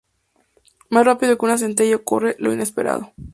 [0.89, 3.13] Más rápido que una centella ocurre lo inesperado.